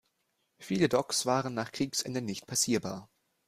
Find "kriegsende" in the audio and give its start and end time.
1.71-2.23